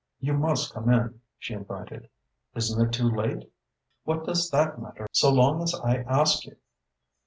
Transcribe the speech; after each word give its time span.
"You 0.19 0.33
must 0.33 0.73
come 0.73 0.89
in," 0.91 1.21
she 1.37 1.53
invited. 1.53 2.09
"Isn't 2.55 2.83
it 2.87 2.91
too 2.91 3.07
late?" 3.11 3.51
"What 4.03 4.25
does 4.25 4.49
that 4.49 4.81
matter 4.81 5.05
so 5.11 5.31
long 5.31 5.61
as 5.61 5.75
I 5.75 5.97
ask 5.97 6.43
you?" 6.43 6.55